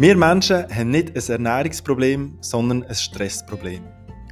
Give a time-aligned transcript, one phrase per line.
[0.00, 3.82] Wir Menschen haben nicht ein Ernährungsproblem, sondern ein Stressproblem.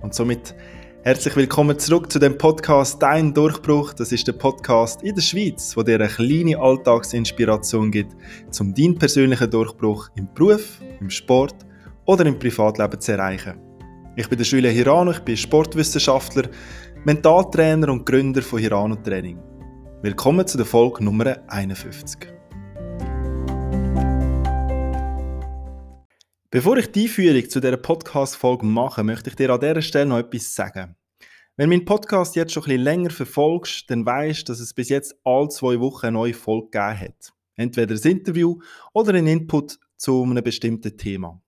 [0.00, 0.54] Und somit
[1.02, 3.92] herzlich willkommen zurück zu dem Podcast Dein Durchbruch.
[3.92, 8.16] Das ist der Podcast in der Schweiz, wo dir eine kleine Alltagsinspiration gibt,
[8.58, 11.66] um deinen persönlichen Durchbruch im Beruf, im Sport
[12.06, 13.60] oder im Privatleben zu erreichen.
[14.16, 16.48] Ich bin der Julia Hirano, ich bin Sportwissenschaftler,
[17.04, 19.38] Mentaltrainer und Gründer von Hirano Training.
[20.00, 22.37] Willkommen zu der Folge Nummer 51.
[26.50, 30.16] Bevor ich die Einführung zu dieser Podcast-Folge mache, möchte ich dir an dieser Stelle noch
[30.16, 30.96] etwas sagen.
[31.58, 34.88] Wenn meinen Podcast jetzt schon ein bisschen länger verfolgst, dann weißt du, dass es bis
[34.88, 37.34] jetzt alle zwei Wochen eine neue Folge gegeben hat.
[37.56, 38.58] Entweder ein Interview
[38.94, 41.38] oder ein Input zu einem bestimmten Thema.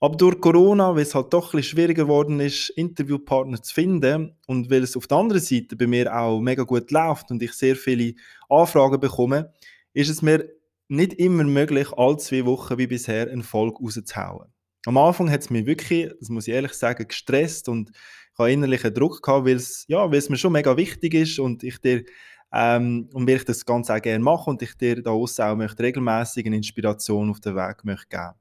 [0.00, 4.38] Aber durch Corona, weil es halt doch ein bisschen schwieriger geworden ist, Interviewpartner zu finden
[4.46, 7.52] und weil es auf der anderen Seite bei mir auch mega gut läuft und ich
[7.52, 8.14] sehr viele
[8.48, 9.52] Anfragen bekomme,
[9.92, 10.48] ist es mir
[10.94, 14.52] nicht immer möglich, alle zwei Wochen wie bisher eine Folge rauszuhauen.
[14.86, 18.52] Am Anfang hat es mich wirklich, das muss ich ehrlich sagen, gestresst und ich habe
[18.52, 21.78] innerlichen Druck gehabt, weil es, ja, weil es mir schon mega wichtig ist und ich
[21.78, 22.04] dir
[22.52, 25.82] ähm, und weil ich das Ganze auch gerne mache und ich dir da auch möchte
[25.82, 28.34] regelmäßig eine Inspiration auf den Weg möchte geben.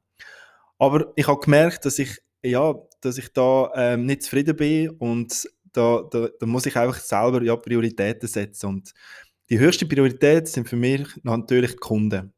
[0.78, 5.48] Aber ich habe gemerkt, dass ich, ja, dass ich da ähm, nicht zufrieden bin und
[5.72, 8.94] da, da, da muss ich einfach selber ja, Prioritäten setzen und
[9.50, 12.34] die höchste Priorität sind für mich natürlich die Kunden.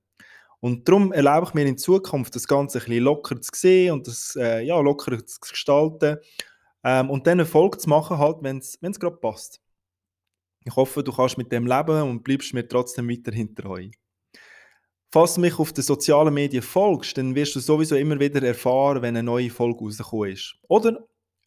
[0.65, 4.07] Und darum erlaube ich mir in Zukunft, das Ganze ein bisschen locker zu sehen und
[4.07, 6.17] das äh, ja, locker zu gestalten
[6.83, 9.61] ähm, und dann Erfolg zu machen, halt, wenn es gerade passt.
[10.63, 13.91] Ich hoffe, du kannst mit dem leben und bleibst mir trotzdem weiterhin treu.
[15.11, 19.03] Falls du mich auf den sozialen Medien folgst, dann wirst du sowieso immer wieder erfahren,
[19.03, 20.55] wenn eine neue Folge rausgekommen ist.
[20.67, 20.97] Oder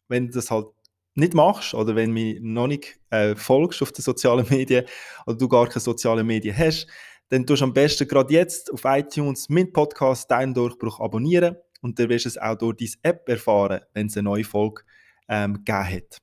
[0.07, 0.67] wenn du das halt
[1.15, 4.85] nicht machst oder wenn du mich noch nicht äh, folgst auf den sozialen Medien
[5.25, 6.87] oder du gar keine sozialen Medien hast,
[7.29, 11.97] dann tust du am besten gerade jetzt auf iTunes meinen Podcast Dein Durchbruch abonnieren und
[11.99, 14.81] dann wirst du es auch durch deine App erfahren, wenn es eine neue Folge
[15.27, 16.17] ähm, gegeben hat.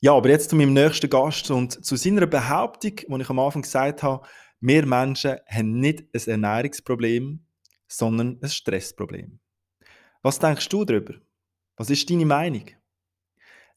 [0.00, 3.62] Ja, aber jetzt zu meinem nächsten Gast und zu seiner Behauptung, die ich am Anfang
[3.62, 4.26] gesagt habe,
[4.60, 7.44] wir Menschen haben nicht ein Ernährungsproblem,
[7.86, 9.38] sondern ein Stressproblem.
[10.22, 11.14] Was denkst du darüber?
[11.76, 12.70] Was ist deine Meinung?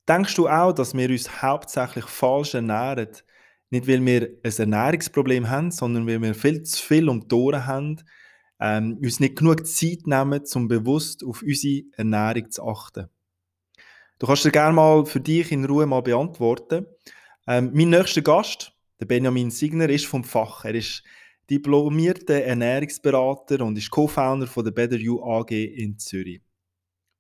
[0.07, 3.09] Denkst du auch, dass wir uns hauptsächlich falsch ernähren?
[3.69, 7.65] Nicht, weil wir ein Ernährungsproblem haben, sondern weil wir viel zu viel um die Ohren
[7.65, 8.01] haben,
[8.59, 13.07] ähm, uns nicht genug Zeit nehmen, um bewusst auf unsere Ernährung zu achten.
[14.19, 16.87] Du kannst dir gerne mal für dich in Ruhe mal beantworten.
[17.45, 20.65] Ähm, mein nächster Gast, der Benjamin Signer, ist vom Fach.
[20.65, 21.03] Er ist
[21.49, 26.41] diplomierter Ernährungsberater und ist Co-Founder der Better You AG in Zürich.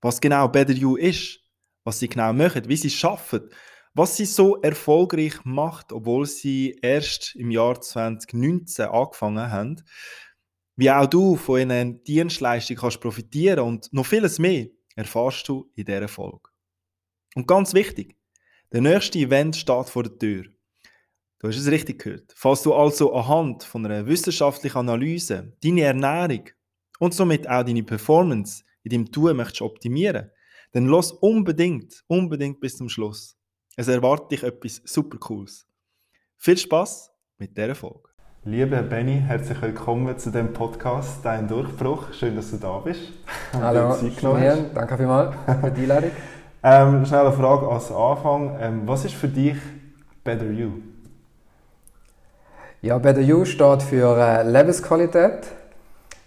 [0.01, 1.39] Was genau Better You ist,
[1.83, 3.49] was sie genau machen, wie sie schaffen,
[3.97, 9.83] was sie so erfolgreich macht, obwohl sie erst im Jahr 2019 angefangen haben,
[10.75, 15.85] wie auch du von ihren Dienstleistungen kannst profitieren und noch vieles mehr erfährst du in
[15.85, 16.51] dieser Folge.
[17.33, 18.15] Und ganz wichtig,
[18.71, 20.43] der nächste Event steht vor der Tür.
[21.39, 22.33] Du hast es richtig gehört.
[22.35, 26.49] Falls du also anhand von einer wissenschaftlichen Analyse deine Ernährung
[26.99, 30.29] und somit auch deine Performance in deinem Tun möchtest optimieren,
[30.71, 33.36] dann los unbedingt, unbedingt bis zum Schluss.
[33.79, 35.67] Es erwartet dich etwas super Cooles.
[36.35, 38.09] Viel Spaß mit dieser Folge.
[38.43, 42.11] Lieber Benny, herzlich willkommen zu dem Podcast Dein Durchbruch.
[42.11, 43.01] Schön, dass du da bist.
[43.53, 46.09] Hallo, Julian, danke vielmals für die Einladung.
[46.63, 48.57] ähm, schnell eine Frage als Anfang.
[48.59, 49.57] Ähm, was ist für dich
[50.23, 50.71] Better You?
[52.81, 55.49] Ja, Better You steht für äh, Lebensqualität,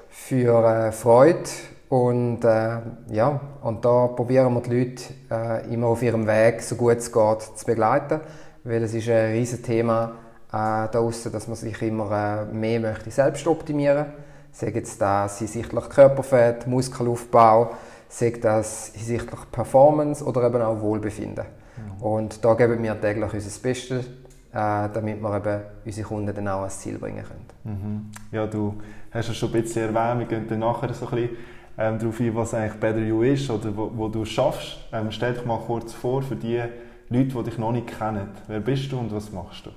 [0.08, 1.50] für äh, Freude
[1.90, 2.78] und äh,
[3.10, 7.12] ja, und da probieren wir die Leute äh, immer auf ihrem Weg, so gut es
[7.12, 8.20] geht, zu begleiten,
[8.64, 10.12] weil es ist ein riesiges Thema
[10.52, 14.22] äh, da dass man sich immer äh, mehr möchte selbst optimieren möchte.
[14.52, 17.70] Sei jetzt das hinsichtlich Körperfett, Muskelaufbau,
[18.08, 21.44] sei das hinsichtlich Performance oder eben auch Wohlbefinden.
[21.44, 22.02] Mhm.
[22.02, 24.08] Und da geben wir täglich unser Bestes, äh,
[24.52, 27.46] damit wir eben unsere Kunden dann auch ans Ziel bringen können.
[27.64, 28.10] Mhm.
[28.32, 28.74] Ja, du
[29.12, 31.36] hast es schon ein bisschen erwähnt, wir gehen dann nachher so ein bisschen
[31.80, 34.76] ähm, darauf ein, was eigentlich Better You ist oder wo, wo du schaffst.
[34.92, 36.62] Ähm, stell dich mal kurz vor für die
[37.08, 38.28] Leute, die dich noch nicht kennen.
[38.46, 39.70] Wer bist du und was machst du?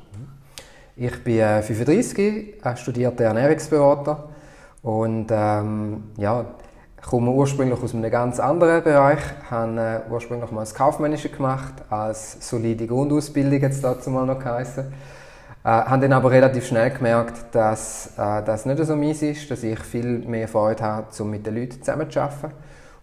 [0.97, 4.29] Ich bin äh, 35, studierter Ernährungsberater
[4.81, 6.45] und ähm, ja,
[7.01, 9.19] komme ursprünglich aus einem ganz anderen Bereich,
[9.49, 14.93] habe äh, ursprünglich mal das Kaufmännische gemacht, als solide Grundausbildung jetzt dazu mal noch geheißen.
[15.65, 19.63] Äh, habe dann aber relativ schnell gemerkt, dass äh, das nicht so meins ist, dass
[19.63, 22.51] ich viel mehr Freude habe, um mit den Leuten zusammenzuarbeiten.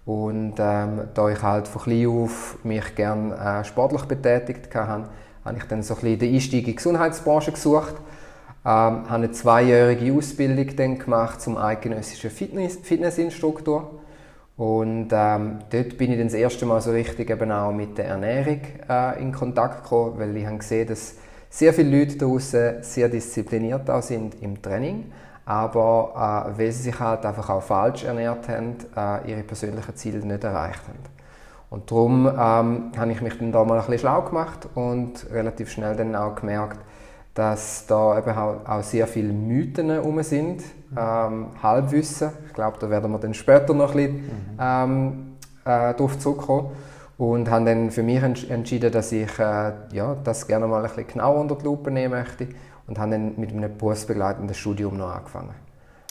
[0.05, 5.09] Und ähm, da ich halt von klein auf mich gerne äh, sportlich betätigt habe,
[5.45, 7.95] habe ich dann so ein bisschen den Einstieg in die Gesundheitsbranche gesucht.
[8.63, 13.91] habe eine zweijährige Ausbildung dann gemacht zum eidgenössischen Fitness, Fitnessinstruktor.
[14.59, 18.09] Und ähm, dort bin ich dann das erste Mal so richtig eben auch mit der
[18.09, 21.15] Ernährung äh, in Kontakt gekommen, weil ich habe gesehen, dass
[21.51, 25.13] sehr viele Leute draußen sehr diszipliniert auch sind im Training,
[25.45, 30.25] aber äh, weil sie sich halt einfach auch falsch ernährt haben, äh, ihre persönlichen Ziele
[30.25, 30.99] nicht erreicht haben.
[31.69, 35.71] Und darum ähm, habe ich mich dann da mal ein bisschen schlau gemacht und relativ
[35.71, 36.79] schnell dann auch gemerkt,
[37.35, 40.63] dass da eben auch, sehr viele Mythen herum sind,
[40.97, 42.31] ähm, Halbwissen.
[42.47, 46.71] Ich glaube, da werden wir dann später noch ein bisschen ähm, äh, darauf zurückkommen.
[47.21, 51.07] Und habe dann für mich entschieden, dass ich äh, ja, das gerne mal ein bisschen
[51.07, 52.49] genauer unter die Lupe nehmen möchte
[52.87, 55.55] und habe dann mit einem berufsbegleitenden Studium noch angefangen.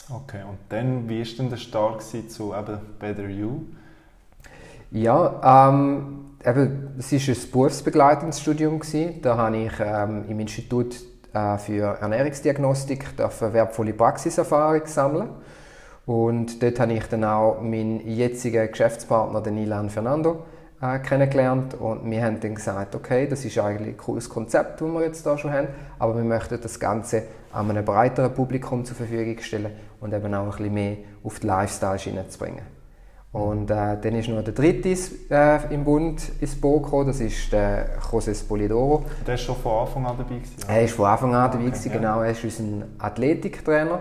[0.08, 3.62] Okay, und dann, wie war denn der Start zu eben Better You?
[4.92, 8.78] Ja, ähm, eben, es war ein berufsbegleitendes Studium.
[8.78, 9.20] Gewesen.
[9.20, 10.94] Da habe ich ähm, im Institut
[11.32, 15.30] äh, für Ernährungsdiagnostik wertvolle Praxiserfahrung sammeln.
[16.06, 20.44] Und dort habe ich dann auch meinen jetzigen Geschäftspartner, den Ilan Fernando,
[20.80, 21.74] äh, kennengelernt.
[21.74, 25.24] Und wir haben dann gesagt, okay, das ist eigentlich ein cooles Konzept, das wir jetzt
[25.26, 25.68] da schon haben,
[25.98, 30.50] aber wir möchten das Ganze einem breiteren Publikum zur Verfügung stellen und eben auch ein
[30.50, 32.62] bisschen mehr auf die Lifestyle-Schiene zu bringen.
[33.32, 34.96] Und äh, dann ist noch der dritte
[35.30, 39.04] äh, im Bund ins Boot gekommen, das ist der José Spolidoro.
[39.24, 40.56] Der ist schon von Anfang an dabei gewesen?
[40.66, 42.22] Er ist von Anfang an dabei, okay, gewesen, genau.
[42.22, 44.00] Er war unser Athletiktrainer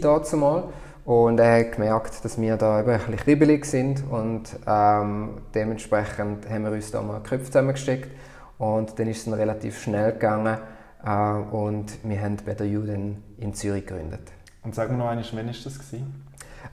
[0.00, 0.64] dazu mal.
[1.06, 6.50] Und er hat gemerkt, dass wir da eben ein bisschen kribbelig sind und ähm, dementsprechend
[6.50, 8.10] haben wir uns da mal Köpfe zusammengesteckt
[8.58, 10.58] und dann ist es dann relativ schnell gegangen
[11.04, 11.10] äh,
[11.54, 14.32] und wir haben bei der Juden in Zürich gegründet.
[14.64, 15.78] Und sag mir noch einmal, wann war das?
[15.78, 16.24] Gewesen?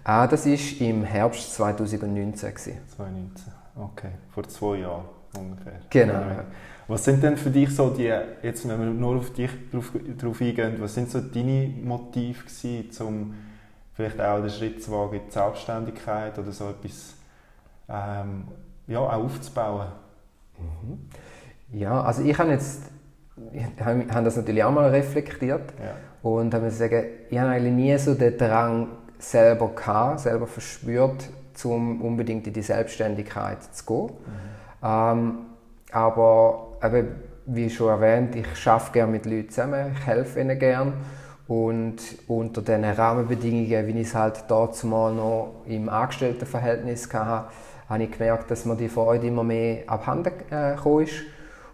[0.03, 2.55] Ah, das war im Herbst 2019.
[2.55, 4.09] 2019, okay.
[4.33, 5.05] Vor zwei Jahren
[5.37, 5.79] ungefähr.
[5.91, 6.23] Genau.
[6.87, 10.41] Was sind denn für dich so die, jetzt wenn wir nur auf dich drauf, drauf
[10.41, 13.33] eingehen, was sind so deine Motive gewesen, um
[13.93, 17.15] vielleicht auch den Schritt zu wagen in die Selbstständigkeit oder so etwas
[17.89, 18.47] ähm,
[18.87, 19.87] ja, auch aufzubauen?
[20.57, 21.09] Mhm.
[21.71, 22.93] Ja, also ich habe jetzt
[23.51, 25.95] ich habe das natürlich auch mal reflektiert ja.
[26.21, 26.93] und habe mir gesagt,
[27.29, 31.29] ich habe eigentlich nie so den Drang selber gehabt, selber verspürt,
[31.63, 34.05] um unbedingt in die Selbstständigkeit zu gehen.
[34.05, 34.83] Mhm.
[34.83, 35.37] Ähm,
[35.91, 37.07] aber eben,
[37.45, 40.93] wie schon erwähnt, ich arbeite gerne mit Leuten zusammen, ich helfe ihnen gerne.
[41.47, 41.97] Und
[42.27, 47.49] unter diesen Rahmenbedingungen, wie ich es halt dort mal noch im Angestelltenverhältnis hatte,
[47.89, 51.13] habe ich gemerkt, dass mir die Freude immer mehr abhanden äh, ist.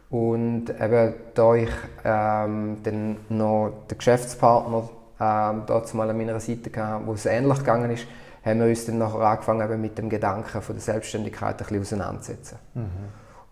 [0.09, 1.69] Und eben, da ich
[2.03, 4.89] ähm, dann noch den Geschäftspartner
[5.19, 8.07] ähm, dort mal an meiner Seite gehabt, wo es ähnlich gegangen ist,
[8.43, 11.81] haben wir uns dann nachher angefangen eben mit dem Gedanken von der Selbstständigkeit ein bisschen
[11.81, 12.57] auseinanderzusetzen.
[12.73, 12.89] Mhm.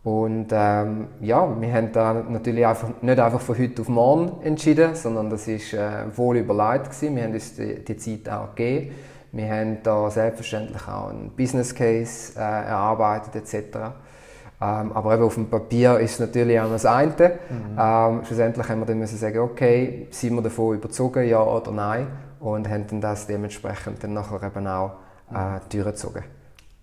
[0.08, 4.96] Und ähm, ja, wir haben da natürlich einfach, nicht einfach von heute auf morgen entschieden,
[4.96, 7.14] sondern das ist äh, wohl überlegt gewesen.
[7.18, 8.96] Wir haben uns die, die Zeit auch gegeben.
[9.34, 13.76] Wir haben da selbstverständlich auch einen Business Case äh, erarbeitet etc.
[14.62, 17.12] Ähm, aber eben auf dem Papier ist es natürlich auch das eine.
[17.12, 17.78] Mhm.
[17.78, 22.08] Ähm, schlussendlich haben wir dann müssen sagen, okay, sind wir davon überzogen, ja oder nein?
[22.40, 24.92] Und haben dann das dementsprechend dann nachher eben auch
[25.34, 26.24] äh, durchgezogen.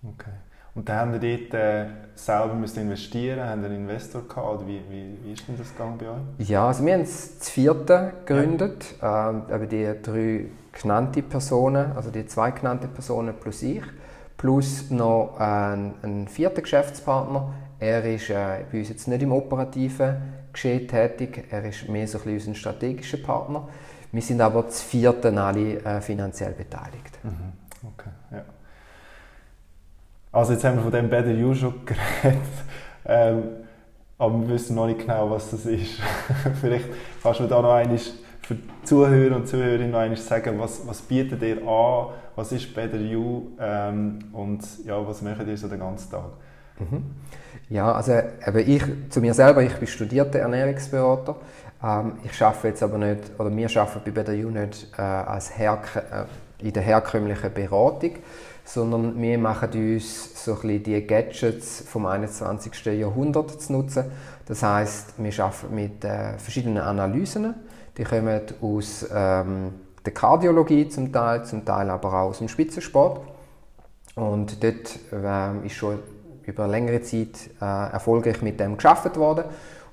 [0.07, 0.31] Okay.
[0.75, 1.87] Und dann haben Sie dort äh,
[2.17, 5.99] selber müssen investieren, haben einen Investor gehabt, oder wie, wie, wie ist denn das gegangen
[5.99, 6.49] bei euch?
[6.49, 9.31] Ja, also wir haben das vierte gegründet, ja.
[9.31, 13.83] ähm, eben die drei genannte Personen, also die zwei genannte Personen plus ich,
[14.37, 20.17] plus noch ein, ein vierter Geschäftspartner, er ist äh, bei uns jetzt nicht im operativen
[20.53, 23.69] Geschehen tätig, er ist mehr so ein bisschen unser strategischer Partner.
[24.13, 27.19] Wir sind aber zu vierten alle äh, finanziell beteiligt.
[27.25, 27.53] Mhm.
[27.93, 28.11] Okay.
[30.35, 32.41] Also jetzt haben wir von dem Better You schon geredet,
[33.07, 33.43] ähm,
[34.19, 36.01] aber wir wissen noch nicht genau, was das ist.
[36.61, 36.87] Vielleicht
[37.23, 38.01] kannst du da noch einmal
[38.43, 42.97] für Zuhörer und Zuhörerinnen noch einmal sagen, was, was bietet ihr an, was ist Better
[42.97, 46.25] You ähm, und ja, was macht ihr so den ganzen Tag?
[46.81, 47.05] Mhm.
[47.71, 51.37] Ja, also eben ich, zu mir selber, ich bin studierter Ernährungsberater.
[51.81, 55.57] Ähm, ich arbeite jetzt aber nicht, oder wir arbeiten bei Better You nicht äh, als
[55.57, 58.17] Herk äh, in der herkömmlichen Beratung,
[58.65, 62.87] sondern wir machen uns so die Gadgets vom 21.
[62.87, 64.05] Jahrhundert zu nutzen.
[64.47, 67.55] Das heißt, wir arbeiten mit äh, verschiedenen Analysen.
[67.97, 73.21] Die kommen aus ähm, der Kardiologie zum Teil, zum Teil aber auch aus dem Spitzensport.
[74.15, 75.99] Und dort ähm, ist schon
[76.45, 79.45] über längere Zeit äh, erfolgreich mit dem geschafft worden.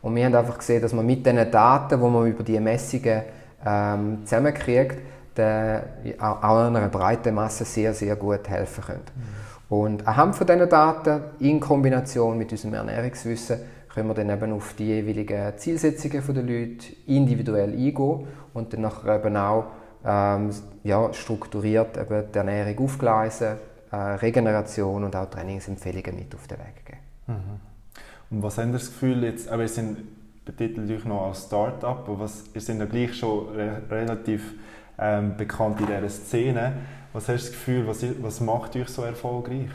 [0.01, 3.21] Und wir haben einfach gesehen, dass man mit den Daten, die man über die Messungen
[3.65, 4.97] ähm, zusammenkriegt,
[5.37, 5.83] der,
[6.19, 9.01] auch einer breiten Masse sehr, sehr gut helfen können.
[9.15, 9.75] Mhm.
[9.75, 13.59] Und anhand von diesen Daten in Kombination mit unserem Ernährungswissen
[13.93, 19.15] können wir dann eben auf die jeweiligen Zielsetzungen der Leute individuell eingehen und dann nachher
[19.15, 19.65] eben auch
[20.05, 20.49] ähm,
[20.83, 23.57] ja, strukturiert eben die Ernährung aufgleisen,
[23.91, 26.99] äh, Regeneration und auch Trainingsempfehlungen mit auf den Weg geben.
[27.27, 28.35] Mhm.
[28.37, 29.97] Und was haben Sie das Gefühl jetzt, aber Sie sind
[30.45, 34.53] betitelt euch noch als Start-up, aber was, ihr sind ja gleich schon re relativ
[35.01, 36.73] ähm, bekannt in dieser Szene.
[37.13, 39.67] Was hast du das Gefühl, was, was macht euch so erfolgreich?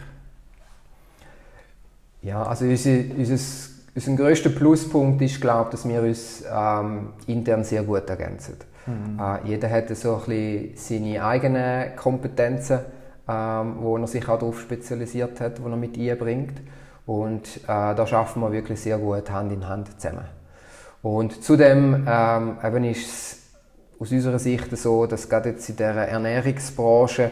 [2.22, 7.82] Ja, also unser, unser, unser grösster Pluspunkt ist, glaube dass wir uns ähm, intern sehr
[7.82, 8.56] gut ergänzen.
[8.86, 9.20] Mhm.
[9.20, 12.80] Äh, jeder hat so ein bisschen seine eigenen Kompetenzen,
[13.28, 16.60] ähm, wo er sich auch darauf spezialisiert hat, die er mit einbringt.
[17.04, 20.24] Und äh, da schaffen wir wirklich sehr gut Hand in Hand zusammen.
[21.02, 23.45] Und zudem ähm, eben ist es
[23.98, 27.30] aus unserer Sicht so, dass gerade jetzt in der Ernährungsbranche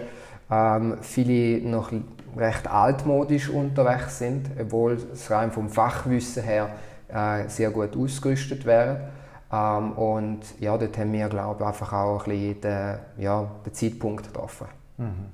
[0.51, 1.93] ähm, viele noch
[2.37, 6.71] recht altmodisch unterwegs sind, obwohl es rein vom Fachwissen her
[7.09, 9.09] äh, sehr gut ausgerüstet wäre.
[9.53, 13.75] Ähm, und ja, dort haben wir, glaube ich, einfach auch ein bisschen den, ja, den
[13.75, 14.67] Zeitpunkt getroffen.
[14.97, 15.27] Mhm.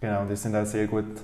[0.00, 1.22] Genau, die sind auch sehr gut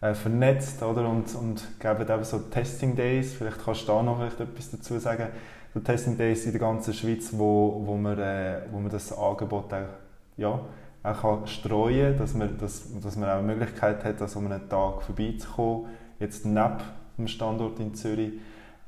[0.00, 1.08] äh, vernetzt oder?
[1.08, 3.34] Und, und geben eben so Testing Days.
[3.34, 5.28] Vielleicht kannst du da noch etwas dazu sagen.
[5.78, 9.72] So Testing Days in der ganzen Schweiz, wo, wo, man, äh, wo man das Angebot
[9.72, 9.86] auch,
[10.36, 10.60] ja,
[11.04, 14.46] auch kann streuen kann, dass man, dass, dass man auch eine Möglichkeit hat, dass um
[14.46, 15.86] einen Tag vorbeizukommen,
[16.18, 16.78] jetzt neben
[17.16, 18.32] dem Standort in Zürich.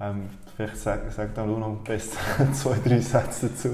[0.01, 2.17] Ähm, vielleicht sag, sag da nur noch best
[2.55, 3.69] zwei, drei Sätze dazu.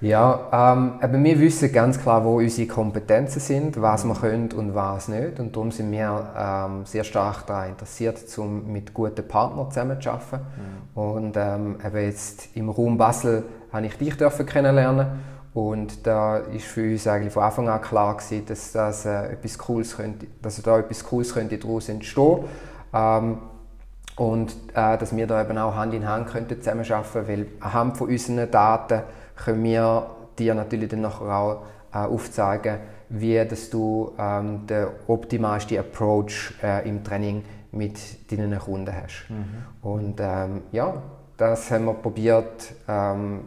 [0.00, 5.08] Ja, ähm, wir wissen ganz klar, wo unsere Kompetenzen sind, was wir können und was
[5.08, 5.40] nicht.
[5.40, 10.40] Und darum sind wir ähm, sehr stark daran interessiert, um mit guten Partnern zusammenzuarbeiten.
[10.94, 11.00] Mhm.
[11.00, 15.06] Und ähm, eben jetzt im Raum Basel habe ich dich dürfen kennenlernen
[15.56, 19.56] und da ist für uns eigentlich von Anfang an klar gewesen, dass, das, äh, etwas
[19.56, 22.40] Cooles könnte, dass da etwas Cooles könnte daraus entstehen
[22.92, 23.38] ähm,
[24.16, 28.08] und äh, dass wir da eben auch Hand in Hand könnten zusammenarbeiten weil anhand von
[28.10, 29.00] unseren Daten
[29.36, 31.62] können wir dir natürlich dann nachher auch
[31.92, 32.78] äh, aufzeigen,
[33.08, 39.26] wie dass du ähm, den optimalsten Approach äh, im Training mit deinen Kunden hast.
[39.28, 39.88] Mhm.
[39.88, 41.02] Und ähm, ja,
[41.36, 43.42] das haben wir probiert ähm,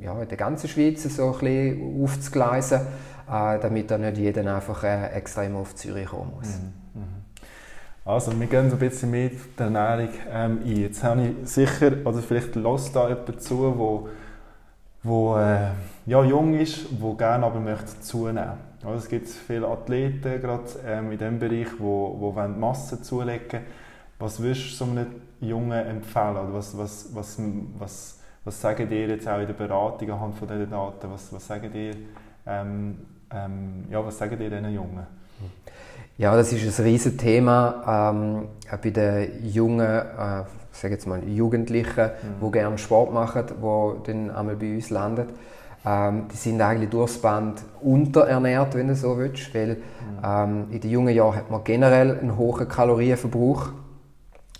[0.00, 2.80] ja, in der ganzen Schweiz so ein bisschen aufzugleisen,
[3.28, 6.48] äh, damit dann nicht jeder einfach äh, extrem auf Zürich kommen muss.
[6.48, 7.00] Mhm.
[7.00, 7.22] mhm.
[8.04, 10.76] Also, wir gehen ein bisschen mehr der Ernährung ähm, ein.
[10.76, 14.08] Jetzt habe ich sicher, oder vielleicht lässt da jemand zu, wo,
[15.02, 15.68] wo äh,
[16.06, 18.72] ja, jung ist, wo gerne aber möchte zunehmen.
[18.84, 23.60] Also, es gibt viele Athleten gerade ähm, in diesem Bereich, wo, wo Massen zulegen
[24.18, 25.06] Was würdest du so einem
[25.40, 26.36] Jungen empfehlen?
[26.36, 27.38] Oder was, was, was,
[27.78, 31.10] was was sagen dir jetzt auch in der Beratung anhand von diesen Daten?
[31.10, 31.94] Was, was sagen dir,
[32.46, 32.98] ähm,
[33.30, 35.06] ähm, ja, was sagen dir diesen Jungen?
[36.18, 38.48] Ja, das ist ein riesiges Thema ähm,
[38.82, 42.46] bei den jungen, äh, sage jetzt mal Jugendlichen, mhm.
[42.46, 45.28] die gerne Sport machen, die dann einmal bei uns landen.
[45.84, 49.76] Ähm, die sind eigentlich durchs Band unterernährt, wenn du so willst, weil mhm.
[50.22, 53.70] ähm, in den jungen Jahren hat man generell einen hohen Kalorienverbrauch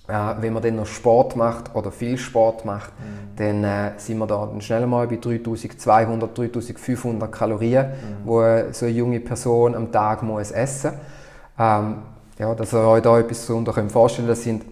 [0.08, 3.36] äh, wenn man dann noch Sport macht oder viel Sport macht, mhm.
[3.36, 7.92] dann äh, sind wir da dann schnell mal bei 3200, 3500 Kalorien, mhm.
[8.24, 10.92] wo äh, so eine junge Person am Tag muss essen
[11.62, 11.96] ähm,
[12.38, 14.64] ja, dass ihr euch da etwas darunter vorstellen könnt, das sind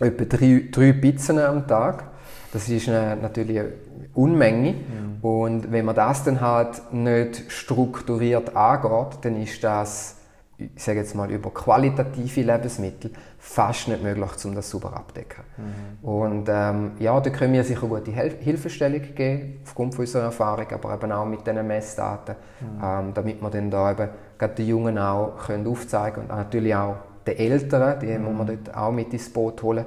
[0.00, 2.04] etwa drei, drei Pizzen am Tag.
[2.52, 3.72] Das ist eine, natürlich eine
[4.14, 4.72] Unmenge.
[4.72, 5.18] Mhm.
[5.20, 10.18] Und wenn man das dann halt nicht strukturiert angeht, dann ist das
[10.58, 15.44] ich sage jetzt mal, über qualitative Lebensmittel fast nicht möglich, um das super abdecken.
[15.56, 16.08] Mhm.
[16.08, 20.66] Und ähm, ja, da können wir sicher gute Hel Hilfestellung geben, aufgrund von unserer Erfahrung,
[20.72, 22.82] aber eben auch mit diesen Messdaten, mhm.
[22.82, 26.96] ähm, damit wir dann da eben gerade den Jungen auch können aufzeigen und natürlich auch
[27.26, 28.24] den Eltern, die mhm.
[28.24, 29.84] muss man dort auch mit ins Boot holen,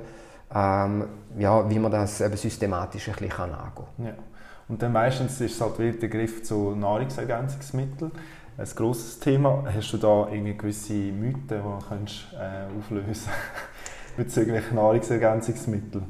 [0.53, 1.05] ähm,
[1.37, 4.05] ja, wie man das eben systematisch ein bisschen angehen kann.
[4.05, 4.13] Ja.
[4.67, 8.11] Und dann meistens ist es halt wieder der Griff zu Nahrungsergänzungsmitteln
[8.57, 9.63] ein grosses Thema.
[9.73, 13.29] Hast du da irgendwie gewisse Mythen, die du könntest, äh, auflösen
[14.17, 16.03] bezüglich Nahrungsergänzungsmittel?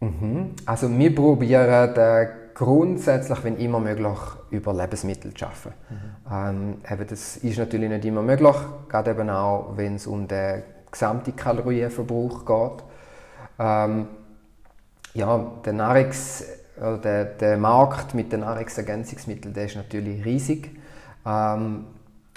[0.00, 0.54] Mhm.
[0.64, 4.18] Also wir probieren äh, grundsätzlich, wenn immer möglich,
[4.50, 5.74] über Lebensmittel zu arbeiten.
[5.90, 6.32] Mhm.
[6.32, 8.56] Ähm, eben das ist natürlich nicht immer möglich,
[8.88, 12.84] gerade eben auch, wenn es um den gesamten Kalorienverbrauch geht.
[13.58, 14.08] Ähm,
[15.12, 16.44] ja, der, Nahrungs
[16.78, 20.70] oder der, der Markt mit den Nahrungsergänzungsmitteln der ist natürlich riesig.
[21.26, 21.84] Ähm,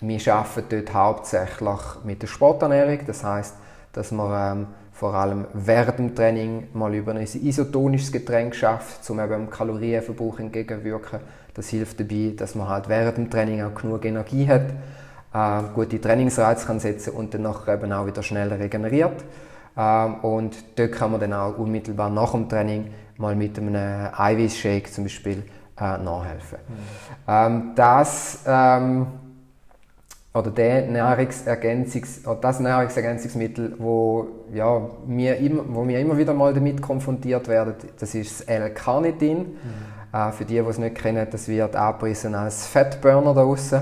[0.02, 3.56] wir arbeiten dort hauptsächlich mit der Sporternährung, das heißt,
[4.00, 9.20] dass man ähm, vor allem während dem Training mal über ein isotonisches Getränk schafft, um
[9.20, 11.20] eben dem Kalorienverbrauch entgegenzuwirken.
[11.54, 14.72] Das hilft dabei, dass man halt während dem Training auch genug Energie hat,
[15.34, 19.22] äh, gute Trainingsreize kann setzen und dann nachher eben auch wieder schneller regeneriert.
[19.76, 23.76] Ähm, und dort kann man dann auch unmittelbar nach dem Training mal mit einem
[24.16, 25.44] Eiweißshake zum Beispiel
[25.78, 26.60] äh, nachhelfen.
[26.70, 26.74] Mhm.
[27.28, 29.08] Ähm, das ähm,
[30.34, 36.54] oder der Nahrungsergänzungs oder das Nahrungsergänzungsmittel, wo ja wir immer, wo wir immer wieder mal
[36.54, 39.38] damit konfrontiert werden, das ist das L-Carnitin.
[39.40, 39.56] Mhm.
[40.14, 43.82] Äh, für die, die es nicht kennen, das wird abgerissen als Fettburner da draussen.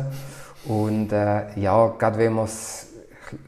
[0.65, 2.87] Und äh, ja, gerade wenn man es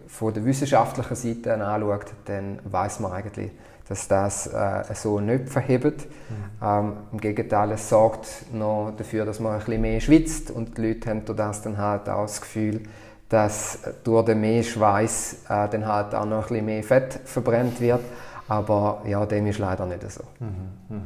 [0.07, 3.51] von der wissenschaftlichen Seite anschaut, dann weiß man eigentlich,
[3.89, 6.05] dass das äh, so nicht verhebt.
[6.05, 6.65] Mhm.
[6.65, 10.87] Ähm, Im Gegenteil, es sorgt noch dafür, dass man ein bisschen mehr schwitzt und die
[10.87, 12.83] Leute haben durch das dann halt auch das Gefühl,
[13.27, 17.81] dass durch den mehr Schweiß äh, dann halt auch noch ein bisschen mehr Fett verbrennt
[17.81, 18.01] wird.
[18.47, 20.23] Aber ja, dem ist leider nicht so.
[20.39, 20.95] Mhm.
[20.95, 21.01] Mhm.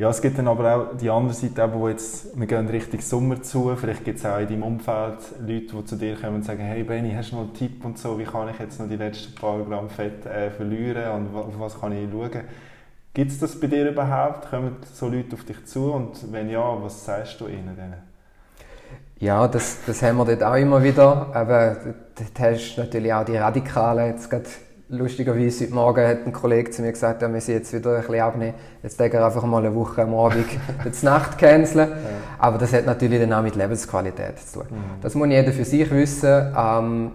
[0.00, 3.02] Ja, es gibt dann aber auch die andere Seite, eben, wo jetzt, wir gehen Richtung
[3.02, 6.42] Sommer zu, vielleicht gibt es auch in deinem Umfeld Leute, die zu dir kommen und
[6.46, 8.88] sagen, hey Benny, hast du noch einen Tipp und so, wie kann ich jetzt noch
[8.88, 12.30] die letzten paar Gramm Fett äh, verlieren und auf was kann ich schauen?
[13.12, 14.48] Gibt es das bei dir überhaupt?
[14.48, 17.92] Kommen so Leute auf dich zu und wenn ja, was sagst du ihnen denn?
[19.18, 21.76] Ja, das, das haben wir dort auch immer wieder, aber
[22.14, 24.48] dort hast du natürlich auch die Radikalen, jetzt gerade
[24.90, 28.20] lustigerweise heute Morgen hat ein Kollege zu mir gesagt, er müsse jetzt wieder ein bisschen
[28.20, 28.54] abnehmen.
[28.82, 30.46] Jetzt denke er einfach mal eine Woche am Abend
[30.84, 31.88] die Nacht canceln.
[31.88, 31.96] Ja.
[32.38, 34.66] Aber das hat natürlich dann auch mit Lebensqualität zu tun.
[34.70, 35.00] Mhm.
[35.00, 37.10] Das muss jeder für sich wissen, ähm,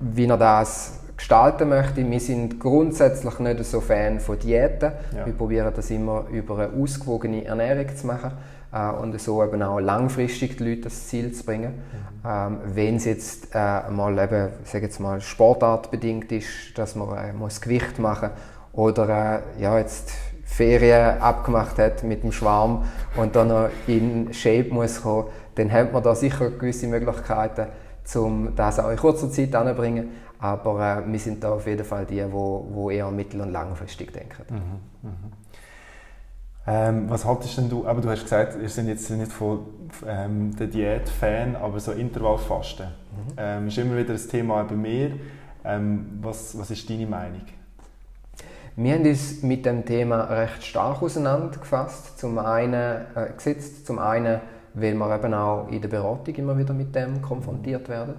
[0.00, 2.08] wie er das gestalten möchte.
[2.08, 4.92] Wir sind grundsätzlich nicht so Fan von Diäten.
[5.16, 5.24] Ja.
[5.24, 8.32] Wir probieren das immer über eine ausgewogene Ernährung zu machen
[8.72, 11.74] äh, und so eben auch langfristig die Leute das Ziel zu bringen.
[11.74, 12.28] Mhm.
[12.28, 17.32] Ähm, Wenn es jetzt äh, mal eben, sage jetzt mal, sportartbedingt ist, dass man äh,
[17.32, 18.30] muss Gewicht machen
[18.72, 20.12] oder äh, ja, jetzt
[20.44, 22.84] Ferien abgemacht hat mit dem Schwarm
[23.16, 27.66] und dann noch in Shape muss kommen, dann hat man da sicher gewisse Möglichkeiten,
[28.14, 30.10] um das auch in kurzer Zeit anzubringen.
[30.38, 34.42] Aber äh, wir sind da auf jeden Fall die, die eher mittel- und langfristig denken.
[34.50, 35.10] Mhm, mh.
[36.68, 39.60] Ähm, was haltest denn du, aber du hast gesagt, wir sind jetzt nicht von
[40.06, 43.32] ähm, der Diät-Fan, aber so Intervallfasten mhm.
[43.36, 45.12] ähm, ist immer wieder ein Thema bei mir.
[45.64, 47.42] Ähm, was, was ist deine Meinung?
[48.74, 54.40] Wir haben uns mit dem Thema recht stark auseinandergefasst, zum einen äh, gesetzt, zum einen,
[54.74, 58.16] weil wir eben auch in der Beratung immer wieder mit dem konfrontiert werden.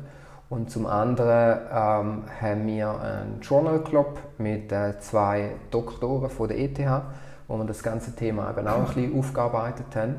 [0.50, 6.58] Und zum anderen ähm, haben wir einen Journal Club mit äh, zwei Doktoren von der
[6.58, 6.80] ETH,
[7.48, 10.16] wo wir das ganze Thema eben auch ein bisschen aufgearbeitet haben.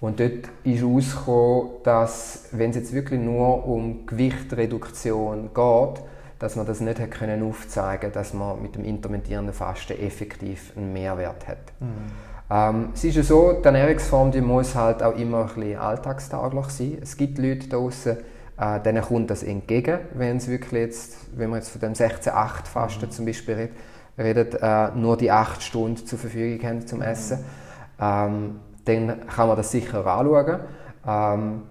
[0.00, 6.02] Und dort ist herausgekommen, dass, wenn es jetzt wirklich nur um Gewichtreduktion geht,
[6.38, 10.92] dass man das nicht hat können aufzeigen dass man mit dem intermittierenden Fasten effektiv einen
[10.92, 11.58] Mehrwert hat.
[11.80, 11.86] Mhm.
[12.50, 16.66] Ähm, es ist ja so, die Ernährungsform die muss halt auch immer ein bisschen alltagstauglich
[16.66, 16.98] sein.
[17.02, 18.16] Es gibt Leute draußen,
[18.58, 22.66] äh, denen kommt das entgegen, wenn es wirklich jetzt, wenn man jetzt von dem 16-8
[22.66, 23.10] Fasten mhm.
[23.10, 23.76] zum Beispiel redet,
[24.20, 27.44] redet, äh, nur die acht Stunden zur Verfügung haben zum Essen,
[28.00, 30.60] ähm, dann kann man das sicher anschauen.
[31.06, 31.62] Ähm,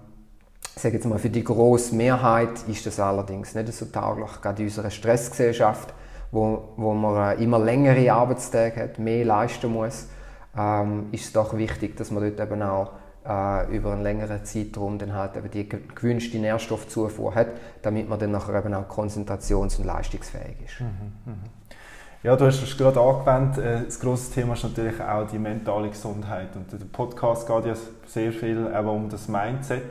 [0.76, 4.62] ich sage jetzt mal, für die grosse Mehrheit ist das allerdings nicht so tauglich, gerade
[4.62, 5.92] in unserer Stressgesellschaft,
[6.30, 10.08] wo, wo man äh, immer längere Arbeitstage hat, mehr leisten muss,
[10.56, 12.92] ähm, ist es doch wichtig, dass man dort eben auch
[13.26, 17.48] äh, über einen längeren Zeitraum dann halt eben die gewünschte Nährstoffzufuhr hat,
[17.82, 20.80] damit man dann nachher eben auch konzentrations- und leistungsfähig ist.
[20.80, 21.59] Mhm, mh.
[22.22, 23.64] Ja, du hast es gerade angewendet.
[23.64, 26.54] Äh, das grosse Thema ist natürlich auch die mentale Gesundheit.
[26.54, 27.74] Und der Podcast geht ja
[28.06, 29.84] sehr viel eben um das Mindset.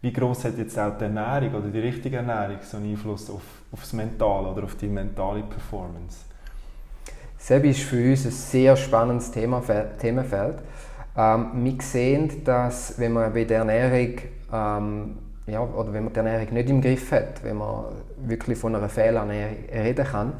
[0.00, 3.42] Wie groß hat jetzt auch die Ernährung oder die richtige Ernährung so einen Einfluss auf,
[3.72, 6.18] auf das Mentale oder auf die mentale Performance?
[7.36, 10.58] Das ist für uns ein sehr spannendes Themenfeld.
[11.16, 14.18] Ähm, wir sehen, dass wenn man bei der Ernährung
[14.52, 17.86] ähm, ja, oder wenn man die Ernährung nicht im Griff hat, wenn man
[18.18, 20.32] wirklich von einer Fehlernährung reden kann,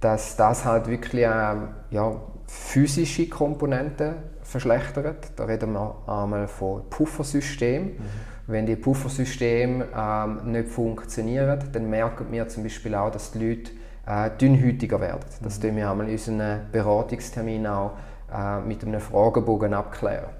[0.00, 1.54] dass das halt wirklich äh,
[1.90, 5.32] ja, physische Komponenten verschlechtert.
[5.36, 7.88] Da reden wir einmal von Puffersystemen.
[7.88, 8.02] Mhm.
[8.48, 13.72] Wenn die Puffersysteme ähm, nicht funktionieren, dann merken wir zum Beispiel auch, dass die Leute
[14.06, 15.24] äh, dünnhütiger werden.
[15.42, 15.62] Das mhm.
[15.62, 17.92] tun wir einmal in unseren Beratungstermin auch
[18.32, 20.30] äh, mit einem Fragebogen abklären.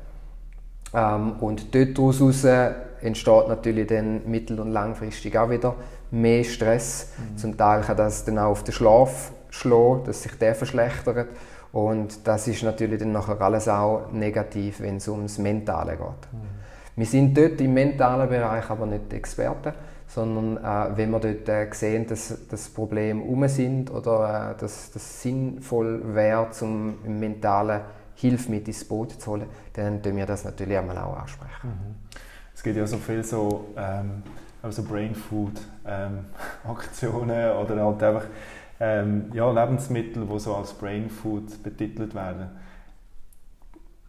[0.94, 2.44] Ähm, und daraus
[3.00, 5.74] entsteht natürlich dann mittel- und langfristig auch wieder
[6.12, 7.12] mehr Stress.
[7.18, 7.36] Mhm.
[7.38, 11.28] Zum Teil kann das dann auch auf den Schlaf schlagen, dass sich der verschlechtert.
[11.72, 16.32] Und das ist natürlich dann nachher alles auch negativ, wenn es ums Mentale geht.
[16.32, 16.66] Mhm.
[16.96, 19.74] Wir sind dort im mentalen Bereich aber nicht Experten,
[20.06, 24.90] sondern äh, wenn wir dort äh, sehen, dass das Problem um sind oder äh, dass
[24.92, 27.82] das sinnvoll wäre, um im mentalen
[28.14, 31.68] Hilfe mit ins Boot zu holen, dann tun wir das natürlich einmal auch ansprechen.
[31.68, 31.94] Mhm.
[32.54, 34.22] Es gibt ja so viel so, ähm,
[34.62, 36.24] also Brain Food ähm,
[36.66, 38.24] Aktionen oder halt einfach
[38.80, 42.48] ähm, ja, Lebensmittel, die so als Brain Food betitelt werden.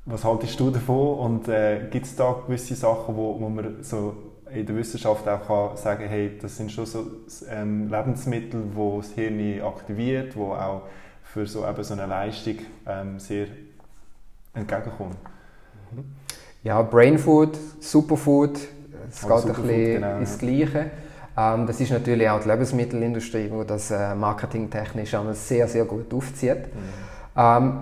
[0.06, 4.16] Was haltest du davon und äh, gibt es da gewisse Sachen, wo, wo man so
[4.52, 7.06] in der Wissenschaft auch kann sagen hey, das sind schon so
[7.50, 10.84] ähm, Lebensmittel, die das Hirn aktiviert, die auch
[11.24, 13.48] für so, eben so eine Leistung ähm, sehr
[14.54, 15.16] entgegenkommen?
[16.64, 18.58] Ja, Brain Food, Superfood,
[19.10, 20.92] es geht ein bisschen genau, ins Gleiche.
[21.38, 26.74] Ähm, das ist natürlich auch die Lebensmittelindustrie, die das äh, marketingtechnisch sehr, sehr gut aufzieht.
[26.74, 27.38] Mhm.
[27.38, 27.80] Ähm,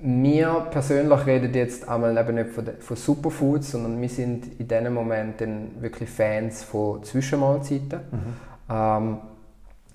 [0.00, 4.94] wir persönlich reden jetzt einmal eben nicht von, von Superfoods, sondern wir sind in diesem
[4.94, 5.40] Moment
[5.80, 8.00] wirklich Fans von Zwischenmahlzeiten.
[8.10, 8.36] Mhm.
[8.70, 9.18] Ähm,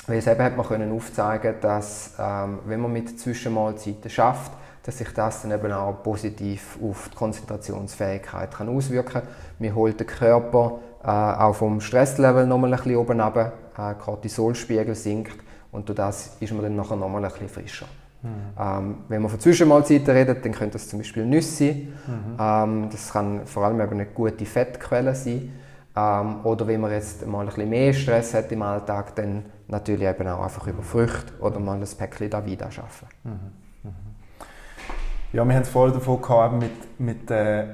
[0.07, 4.51] weil es eben hat man können aufzeigen, dass ähm, wenn man mit Zwischenmahlzeiten schafft,
[4.83, 9.23] dass sich das dann eben auch positiv auf die Konzentrationsfähigkeit kann auswirken kann.
[9.59, 14.95] Wir holt den Körper äh, auch vom Stresslevel nochmal ein bisschen oben runter, äh, Cortisolspiegel
[14.95, 15.37] sinkt
[15.71, 17.87] und durch das ist man dann nachher nochmal ein bisschen frischer.
[18.21, 18.29] Mhm.
[18.57, 21.93] Ähm, wenn man von Zwischenmahlzeiten redet, dann könnte das zum Beispiel Nüsse sein.
[22.07, 22.37] Mhm.
[22.39, 25.51] Ähm, das kann vor allem eben eine gute Fettquelle sein.
[25.95, 30.07] Ähm, oder wenn man jetzt mal ein bisschen mehr Stress hat im Alltag, dann natürlich
[30.07, 33.07] eben auch einfach über Früchte oder mal ein Päckchen Davida arbeiten.
[33.23, 33.63] Mhm.
[35.33, 37.65] Ja, wir haben es vorher davon gehabt, mit, mit äh,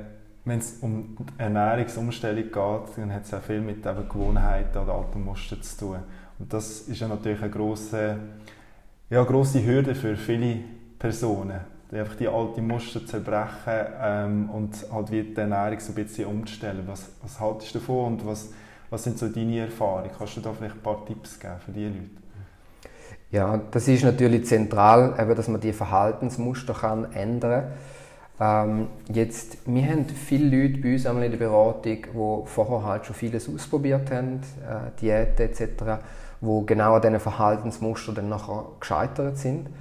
[0.45, 5.25] wenn es um Ernährungsumstellung geht, dann hat es auch viel mit eben Gewohnheiten oder alten
[5.25, 5.97] Mustern zu tun.
[6.39, 8.15] Und das ist ja natürlich eine grosse,
[9.09, 10.59] ja, grosse Hürde für viele
[10.97, 11.59] Personen,
[11.91, 16.83] einfach die alten Muster zerbrechen ähm, und halt wie die Ernährung so ein bisschen umzustellen.
[16.87, 18.53] Was, was haltest du davon und was,
[18.89, 20.11] was sind so deine Erfahrungen?
[20.17, 22.18] Kannst du da vielleicht ein paar Tipps geben für diese Leute?
[23.31, 27.71] Ja, das ist natürlich zentral, eben, dass man die Verhaltensmuster kann ändern.
[28.39, 33.15] Ähm, jetzt, wir haben viele Leute bei uns in der Beratung, die vorher halt schon
[33.15, 35.99] vieles ausprobiert haben, äh, Diäten etc
[36.41, 39.65] wo genau an diesen Verhaltensmustern dann nachher gescheitert sind.
[39.65, 39.73] Mhm.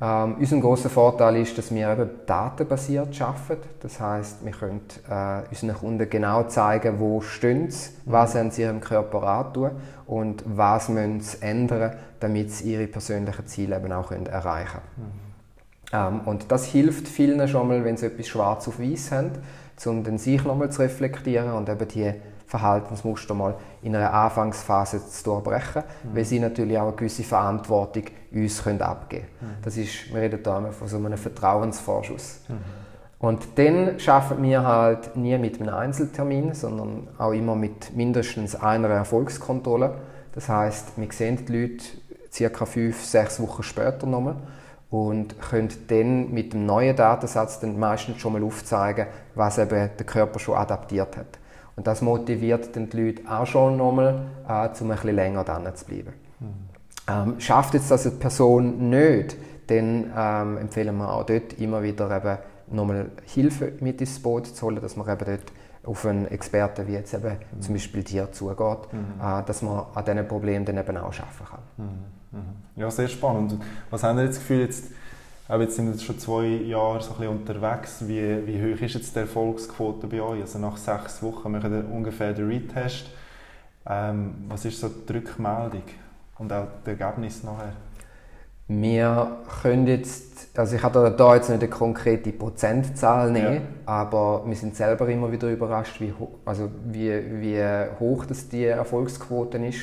[0.00, 3.68] Ähm, unser großer Vorteil ist, dass wir eben datenbasiert arbeiten.
[3.80, 8.12] Das heißt, wir können äh, unseren Kunden genau zeigen, wo stehen sie, mhm.
[8.12, 9.70] was sie in ihrem Körper antun
[10.06, 15.12] und was müssen sie ändern, damit sie ihre persönlichen Ziele eben auch können erreichen können.
[15.12, 15.32] Mhm.
[15.92, 19.30] Ähm, und das hilft vielen schon mal, wenn sie etwas schwarz auf weiß haben,
[19.86, 22.12] um dann sich nochmal zu reflektieren und eben die
[22.52, 26.14] Verhaltensmuster mal in einer Anfangsphase zu durchbrechen, mhm.
[26.16, 29.52] weil sie natürlich auch eine gewisse Verantwortung uns können abgeben können.
[29.52, 29.62] Mhm.
[29.62, 32.40] Das ist, wir reden da von so einem Vertrauensvorschuss.
[32.48, 32.54] Mhm.
[33.20, 38.88] Und dann schaffen wir halt nie mit einem Einzeltermin, sondern auch immer mit mindestens einer
[38.88, 39.94] Erfolgskontrolle.
[40.34, 41.84] Das heißt, wir sehen die Leute
[42.30, 44.36] circa fünf, sechs Wochen später nochmal
[44.90, 50.06] und können dann mit dem neuen Datensatz dann meistens schon mal aufzeigen, was eben der
[50.06, 51.38] Körper schon adaptiert hat.
[51.76, 55.74] Und das motiviert dann die Leute auch schon nochmal, äh, um ein bisschen länger dran
[55.74, 56.12] zu bleiben.
[56.40, 56.46] Mhm.
[57.08, 62.14] Ähm, schafft jetzt das eine Person nicht, dann ähm, empfehlen wir auch dort immer wieder
[62.14, 62.38] eben
[62.76, 65.52] nochmal Hilfe mit ins Boot zu holen, dass man eben dort
[65.84, 67.60] auf einen Experten wie jetzt eben mhm.
[67.60, 69.20] zum Beispiel dir zugeht, mhm.
[69.20, 71.60] äh, dass man an diesen Problemen dann eben auch arbeiten kann.
[71.76, 72.38] Mhm.
[72.38, 72.80] Mhm.
[72.80, 73.58] Ja, sehr spannend.
[73.90, 74.84] Was haben Sie jetzt das Gefühl, jetzt
[75.48, 77.96] auch jetzt sind wir schon zwei Jahre so ein bisschen unterwegs.
[78.06, 80.40] Wie, wie hoch ist jetzt die Erfolgsquote bei euch?
[80.40, 83.06] Also nach sechs Wochen machen wir ungefähr den Retest.
[83.86, 85.82] Ähm, was ist so die Rückmeldung
[86.38, 87.72] und auch das Ergebnis nachher?
[88.68, 93.60] Wir können jetzt, also ich kann da jetzt nicht eine konkrete Prozentzahl nehmen, ja.
[93.86, 97.60] aber wir sind selber immer wieder überrascht, wie, also wie, wie
[97.98, 99.80] hoch das die Erfolgsquote ist.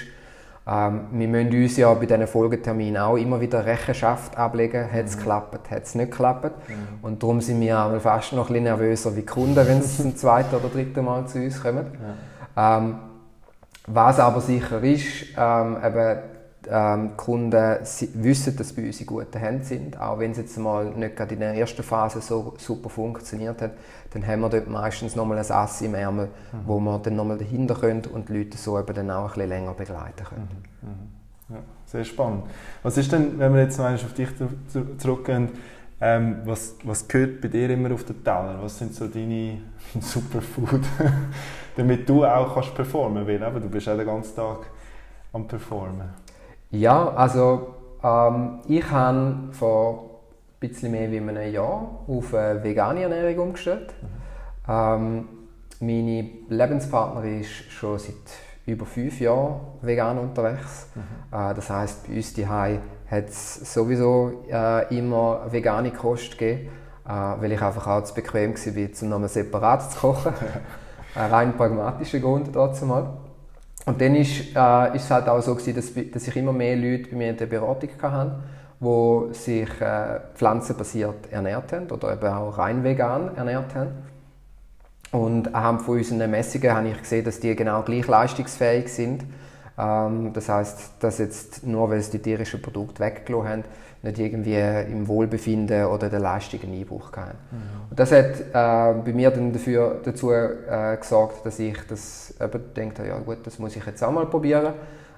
[0.69, 4.91] Ähm, wir müssen uns ja bei diesen Folgeterminen auch immer wieder Rechenschaft ablegen.
[4.91, 5.19] Hat es mhm.
[5.19, 6.51] geklappt, hat es nicht geklappt?
[6.67, 6.73] Mhm.
[7.01, 10.15] Und darum sind wir auch fast noch ein bisschen nervöser wie Kunden, wenn sie zum
[10.15, 11.87] zweiten oder dritten Mal zu uns kommen.
[12.55, 12.77] Ja.
[12.77, 12.99] Ähm,
[13.87, 15.05] was aber sicher ist,
[15.35, 16.19] ähm, eben,
[16.67, 17.51] ähm, Kunden
[18.15, 21.33] wissen, dass bei uns in guten Händen sind, auch wenn es jetzt mal nicht gerade
[21.33, 23.71] in der ersten Phase so super funktioniert hat,
[24.11, 26.57] dann haben wir dort meistens nochmal ein Ass im Ärmel, mhm.
[26.65, 29.49] wo wir dann nochmal dahinter können und die Leute so eben dann auch ein bisschen
[29.49, 30.63] länger begleiten können.
[30.81, 30.89] Mhm.
[30.89, 31.55] Mhm.
[31.55, 32.43] Ja, sehr spannend.
[32.83, 34.29] Was ist denn, wenn wir jetzt mal auf dich
[34.97, 35.49] zurückgehen,
[36.01, 38.59] ähm, was, was gehört bei dir immer auf den Teller?
[38.61, 39.59] Was sind so deine
[39.99, 40.81] Superfood,
[41.75, 43.53] damit du auch kannst performen kannst?
[43.53, 44.59] Weil du bist ja den ganzen Tag
[45.33, 46.09] am Performen.
[46.71, 50.21] Ja, also ähm, ich habe vor
[50.61, 53.93] ein bisschen mehr wie einem Jahr auf eine vegane Ernährung umgestellt.
[54.01, 54.07] Mhm.
[54.67, 55.27] Ähm,
[55.79, 58.15] meine Lebenspartnerin ist schon seit
[58.65, 60.87] über fünf Jahren vegan unterwegs.
[60.93, 61.37] Mhm.
[61.37, 66.69] Äh, das heißt, bei uns daheim hat es sowieso äh, immer vegane Kost gegeben,
[67.07, 70.33] äh, weil ich einfach auch zu bequem war, um nochmal separat zu kochen.
[71.15, 73.09] Ein rein pragmatischer Grund dazu mal.
[73.89, 76.75] Und dann ist, äh, ist es halt auch so gewesen, dass, dass ich immer mehr
[76.75, 78.35] Leute bei mir in der Beratung hatte,
[78.79, 83.89] die sich äh, pflanzenbasiert ernährt haben oder eben auch rein vegan ernährt haben.
[85.11, 89.23] Und anhand von unseren Messungen habe ich gesehen, dass die genau gleich leistungsfähig sind.
[89.79, 93.63] Ähm, das heißt, dass jetzt nur weil sie die tierischen Produkte weggelassen haben,
[94.01, 94.55] nicht irgendwie
[94.91, 97.37] im Wohlbefinden oder der Leistung einen Einbruch hatten.
[97.51, 97.89] Mhm.
[97.89, 102.73] Und das hat äh, bei mir dann dafür, dazu äh, gesorgt, dass ich das eben
[102.75, 104.73] denke, ja gut, das muss ich jetzt auch mal probieren.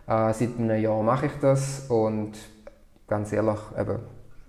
[0.07, 2.33] Äh, seit einem Jahr mache ich das und
[3.07, 3.99] ganz ehrlich, eben,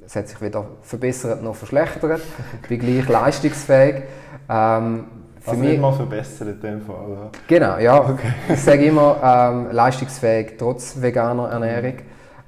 [0.04, 2.20] es hat sich weder verbessert noch verschlechtert.
[2.62, 4.02] ich bin gleich leistungsfähig.
[4.48, 5.04] Ähm,
[5.42, 7.06] für also mich, mal verbessert in dem Fall.
[7.06, 7.30] Oder?
[7.48, 8.00] Genau, ja.
[8.08, 8.32] Okay.
[8.48, 11.98] Ich sage immer, ähm, leistungsfähig trotz veganer Ernährung.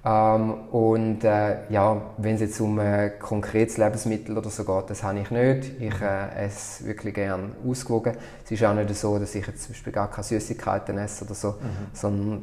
[0.07, 4.91] Ähm, und äh, ja, wenn es jetzt um ein äh, konkretes Lebensmittel oder so geht,
[4.91, 5.81] das habe ich nicht.
[5.81, 8.15] Ich äh, esse wirklich gerne ausgewogen.
[8.45, 11.35] Es ist auch nicht so, dass ich jetzt zum Beispiel gar keine Süßigkeiten esse oder
[11.35, 11.55] so, mhm.
[11.95, 12.43] sondern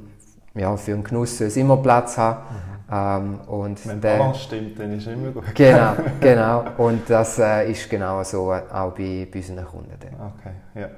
[0.56, 2.40] ja, für einen Genuss soll es immer Platz haben.
[2.40, 2.72] Mhm.
[2.94, 5.44] Ähm, und Wenn der Balance stimmt, dann ist es immer gut.
[5.56, 6.66] Genau, genau.
[6.78, 9.94] Und das äh, ist genau so auch bei, bei unseren Kunden.
[10.00, 10.14] Dann.
[10.14, 10.90] Okay, ja.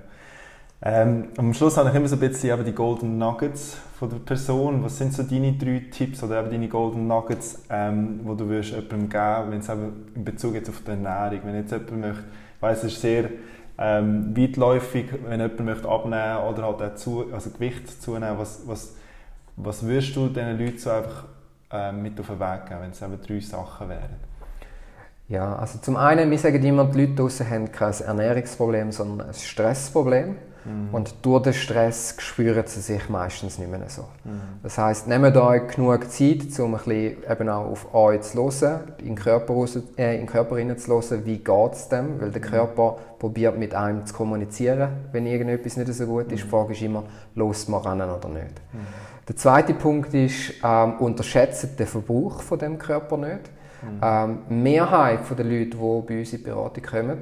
[0.85, 4.17] Ähm, am Schluss habe ich immer so ein bisschen eben die Golden Nuggets von der
[4.17, 4.83] Person.
[4.83, 8.71] Was sind so deine drei Tipps oder eben deine Golden Nuggets, ähm, die du würdest
[8.71, 12.23] jemandem geben, wenn es eben in Bezug jetzt auf die Ernährung, wenn jetzt jemand möchte,
[12.55, 13.29] ich weiss, es ist sehr
[13.77, 18.95] ähm, weitläufig, wenn jemand möchte abnehmen oder halt auch zu, also Gewicht zunehmen, was, was,
[19.55, 21.25] was würdest du diesen Leuten so einfach
[21.71, 24.33] ähm, mit auf den Weg geben, wenn es eben drei Sachen wären?
[25.29, 29.33] Ja, also zum einen, wir sagen immer, die Leute draußen haben kein Ernährungsproblem, sondern ein
[29.33, 30.35] Stressproblem.
[30.65, 30.93] Mhm.
[30.93, 34.03] Und durch den Stress spüren sie sich meistens nicht mehr so.
[34.23, 34.59] Mhm.
[34.61, 38.81] Das heißt, nehmt euch genug Zeit, um ein bisschen eben auch auf euch zu hören,
[38.99, 39.65] in den Körper,
[39.97, 42.45] äh, in den Körper zu hören, wie geht es dem, weil der mhm.
[42.45, 46.43] Körper probiert mit einem zu kommunizieren, wenn irgendetwas nicht so gut ist.
[46.43, 46.49] Die mhm.
[46.49, 47.03] Frage ist immer,
[47.35, 48.61] los man ran oder nicht.
[48.71, 48.79] Mhm.
[49.27, 53.49] Der zweite Punkt ist, ähm, unterschätzt den Verbrauch von dem Körper nicht.
[53.81, 53.99] Mhm.
[54.01, 57.17] Ähm, Mehrheit der Leute, die bei uns in die Beratung kommen,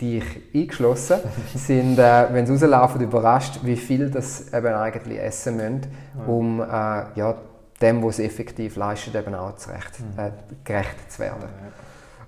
[0.00, 1.20] die ich eingeschlossen,
[1.54, 5.80] sind, äh, wenn sie rauslaufen, überrascht, wie viel das eben eigentlich essen müssen,
[6.26, 7.34] um äh, ja,
[7.80, 10.18] dem, was sie effektiv leisten, eben auch zurecht, mhm.
[10.18, 10.30] äh,
[10.64, 11.42] gerecht zu werden.
[11.42, 11.72] Ja.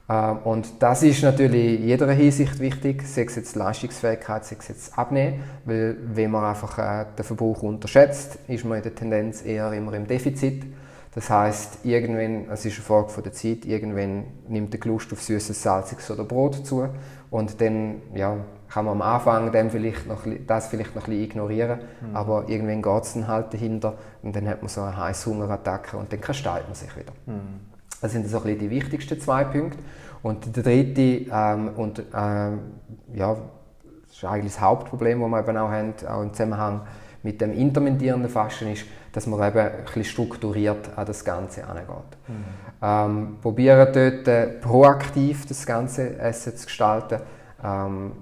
[0.08, 4.68] Ähm, und das ist natürlich in jeder Hinsicht wichtig, sei es jetzt Leistungsfähigkeit, sei es
[4.68, 9.44] jetzt Abnehmen, weil wenn man einfach äh, den Verbrauch unterschätzt, ist man in der Tendenz
[9.44, 10.64] eher immer im Defizit.
[11.14, 15.22] Das heißt, irgendwann, es ist eine Frage von der Zeit, irgendwann nimmt der Lust auf
[15.22, 16.88] süßes, salziges oder Brot zu
[17.30, 18.36] und dann ja,
[18.68, 22.14] kann man am Anfang dem vielleicht noch, das vielleicht noch ein bisschen ignorieren, mhm.
[22.14, 26.12] aber irgendwann geht es dann halt dahinter und dann hat man so eine Heißhungerattacke und
[26.12, 27.12] dann kastet man sich wieder.
[27.26, 27.77] Mhm.
[28.00, 29.78] Das sind so ein bisschen die wichtigsten zwei Punkte.
[30.22, 32.60] Und der dritte, ähm, und, ähm,
[33.14, 33.36] ja,
[34.06, 36.82] das ist eigentlich das Hauptproblem, das wir eben auch haben, auch im Zusammenhang
[37.22, 41.86] mit dem intermittierenden Fasten, ist, dass man eben ein bisschen strukturiert an das Ganze angeht.
[42.26, 42.44] Mhm.
[42.80, 47.20] Ähm, probieren dort äh, proaktiv das ganze Essen zu gestalten.
[47.64, 48.12] Ähm,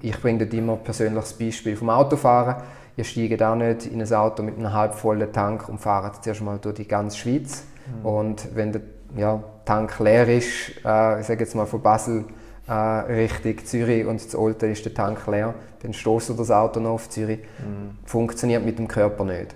[0.00, 2.62] ich bringe dort immer ein persönliches Beispiel vom Autofahren.
[2.96, 6.58] Ihr steigt auch nicht in ein Auto mit einem halbvollen Tank und fahrt zuerst mal
[6.58, 7.64] durch die ganze Schweiz.
[7.86, 8.06] Mhm.
[8.06, 8.80] Und wenn der
[9.16, 12.24] ja, Tank leer ist, äh, ich sage jetzt mal von Basel
[12.66, 16.90] äh, Richtung Zürich und zu Olten ist der Tank leer, dann stoßt das Auto noch
[16.90, 17.40] auf Zürich.
[17.40, 17.98] Mhm.
[18.04, 19.54] Funktioniert mit dem Körper nicht.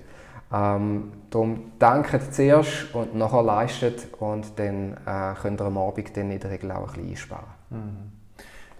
[0.52, 6.30] Ähm, darum denkt zuerst und nachher leistet und dann äh, könnt ihr am Abend dann
[6.30, 7.46] in der Regel auch ein bisschen einsparen.
[7.70, 8.12] Mhm.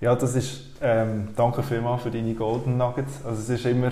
[0.01, 3.25] Ja, das ist, ähm, danke vielmals für deine Golden Nuggets.
[3.25, 3.91] Also es ist immer,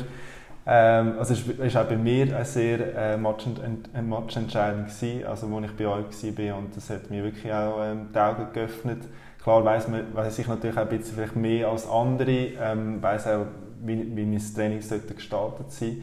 [0.67, 5.77] ähm, also es ist auch bei mir eine sehr äh, Matchentscheidung gewesen, also als ich
[5.77, 9.03] bei euch war und das hat mir wirklich auch ähm, die Augen geöffnet.
[9.43, 13.27] Klar weiss, man, weiss ich natürlich auch ein bisschen vielleicht mehr als andere, ähm, weiss
[13.27, 13.47] auch,
[13.83, 16.03] wie, wie mein Training sollte gestaltet sein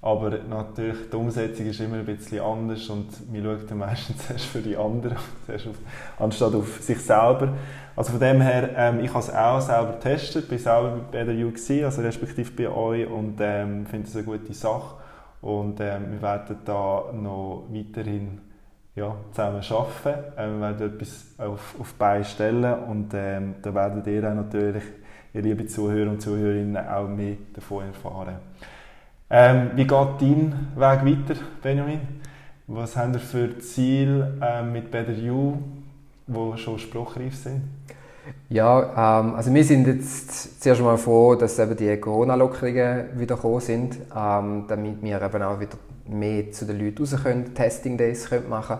[0.00, 4.44] aber natürlich, die Umsetzung ist immer ein bisschen anders und man schaut dann meistens zuerst
[4.44, 5.78] für die anderen, auf,
[6.18, 7.52] anstatt auf sich selber.
[7.96, 11.50] Also von dem her, ähm, ich habe es auch selber getestet, bin selber bei You
[11.50, 14.94] gewesen, also respektive bei euch und ähm, finde es eine gute Sache.
[15.40, 18.40] Und ähm, wir werden da noch weiterhin
[18.94, 20.24] ja, zusammen arbeiten.
[20.36, 24.84] Ähm, wir werden etwas auf, auf Beine stellen und ähm, da werdet ihr auch natürlich,
[25.34, 28.36] ihr liebe Zuhörer und Zuhörerinnen, auch mehr davon erfahren.
[29.30, 32.00] Ähm, wie geht dein Weg weiter, Benjamin?
[32.66, 35.56] Was haben wir für Ziele ähm, mit Better You,
[36.26, 37.62] die schon spruchreif sind?
[38.48, 43.60] Ja, ähm, also wir sind jetzt zuerst mal froh, dass eben die Corona-Lockerungen wieder gekommen
[43.60, 48.30] sind, ähm, damit wir eben auch wieder mehr zu den Leuten raus können, Testing Days
[48.30, 48.78] können machen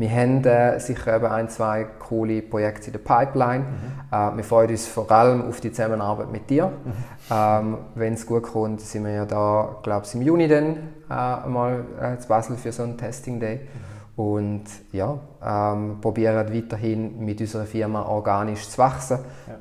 [0.00, 3.64] Wir haben äh, sicher eben ein, zwei coole Projekte in der Pipeline.
[3.64, 4.10] Mhm.
[4.10, 6.68] Äh, wir freuen uns vor allem auf die Zusammenarbeit mit dir.
[6.68, 6.92] Mhm.
[7.30, 10.76] Ähm, Wenn es gut kommt, sind wir ja da, glaube ich, im Juni dann
[11.10, 13.56] äh, mal äh, zu Basel für so einen Testing Day.
[13.56, 14.24] Mhm.
[14.24, 19.18] Und ja, ähm, probieren weiterhin mit unserer Firma organisch zu wachsen.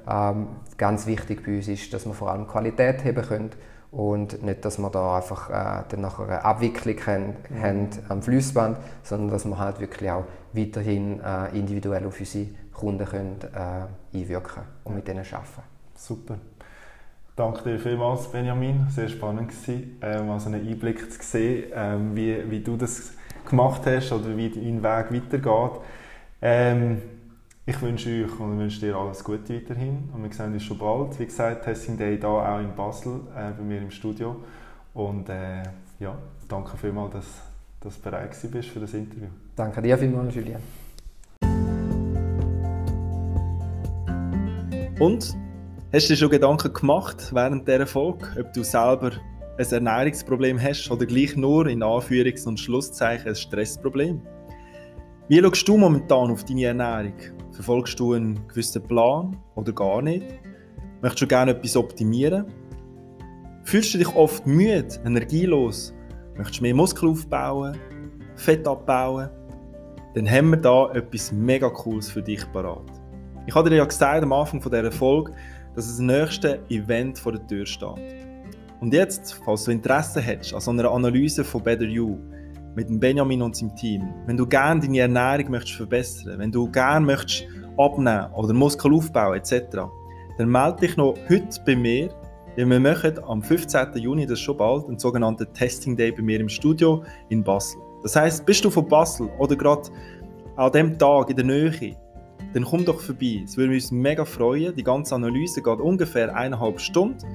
[0.08, 0.32] Ja.
[0.32, 0.47] Ähm,
[0.78, 3.49] ganz wichtig bei uns ist, dass wir vor allem Qualität haben können
[3.91, 7.62] und nicht, dass wir da einfach äh, dann nachher eine Abwicklung haben, mhm.
[7.62, 13.06] haben am Fließband, sondern dass wir halt wirklich auch weiterhin äh, individuell auf unsere Kunden
[13.06, 15.63] können, äh, einwirken und mit denen arbeiten.
[15.95, 16.38] Super.
[17.36, 18.88] Danke dir vielmals, Benjamin.
[18.89, 23.13] Sehr spannend gewesen, ähm, also einen Einblick zu sehen, ähm, wie, wie du das
[23.49, 25.82] gemacht hast oder wie dein Weg weitergeht.
[26.41, 27.02] Ähm,
[27.69, 30.10] ich wünsche euch und wünsche dir alles Gute weiterhin.
[30.12, 31.19] Und wir sehen uns schon bald.
[31.19, 34.38] Wie gesagt, Testing Day hier auch in Basel, äh, bei mir im Studio.
[34.95, 35.62] Und äh,
[35.99, 37.25] ja, danke vielmals, dass,
[37.82, 39.27] dass du bereit bist für das Interview.
[39.55, 40.62] Danke dir vielmals, Julian.
[44.99, 45.36] Und
[45.93, 49.12] hast du dir schon Gedanken gemacht während dieser Folge, ob du selber
[49.60, 54.21] ein Ernährungsproblem hast oder gleich nur in Anführungs- und Schlusszeichen ein Stressproblem?
[55.27, 57.13] Wie schaust du momentan auf deine Ernährung?
[57.59, 60.23] Verfolgst du einen gewissen Plan oder gar nicht?
[61.01, 62.45] Möchtest du gerne etwas optimieren?
[63.63, 65.93] Fühlst du dich oft müde, energielos?
[66.37, 67.75] Möchtest du mehr Muskeln aufbauen?
[68.37, 69.29] Fett abbauen?
[70.15, 72.89] Dann haben wir da etwas mega Cooles für dich parat.
[73.45, 75.33] Ich hatte dir ja gesagt am Anfang dieser Folge,
[75.75, 78.25] dass das nächste Event vor der Tür steht.
[78.79, 82.19] Und jetzt, falls du Interesse hättest an so einer Analyse von Better You,
[82.87, 87.05] mit Benjamin und seinem Team, wenn du gerne deine Ernährung möchtest verbessern, wenn du gerne
[87.05, 87.45] möchtest
[87.77, 89.79] abnehmen oder Muskel aufbauen etc.,
[90.37, 92.09] dann melde dich noch heute bei mir.
[92.55, 93.95] Weil wir machen am 15.
[93.95, 97.79] Juni, das ist schon bald, einen sogenannten Testing Day bei mir im Studio in Basel.
[98.03, 99.89] Das heißt, bist du von Basel oder gerade
[100.55, 101.95] an dem Tag in der Nähe,
[102.53, 103.41] dann komm doch vorbei.
[103.43, 104.75] Es würde uns mega freuen.
[104.75, 107.25] Die ganze Analyse geht ungefähr eineinhalb Stunden.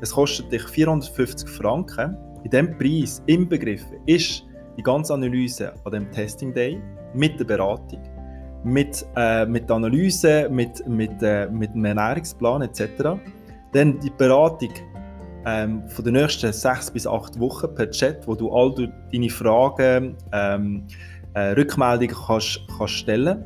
[0.00, 2.16] Es kostet dich 450 Franken.
[2.44, 4.44] In diesem Preis inbegriffen ist
[4.76, 6.80] die ganze Analyse an dem Testing Day
[7.14, 8.02] mit der Beratung,
[8.64, 13.20] mit, äh, mit der Analyse, mit, mit, äh, mit dem Ernährungsplan etc.
[13.72, 14.70] Dann die Beratung
[15.44, 18.74] ähm, von den nächsten sechs bis acht Wochen per Chat, wo du all
[19.12, 20.86] deine Fragen, ähm,
[21.34, 23.44] äh, Rückmeldungen kannst, kannst stellen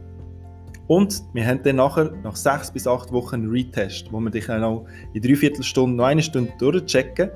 [0.89, 4.47] und wir haben dann nachher, nach sechs bis acht Wochen einen Retest, wo wir dich
[4.47, 7.31] dann auch in drei Viertelstunden noch eine Stunde durchchecken,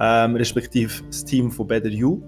[0.00, 2.22] ähm, respektive das Team von Better You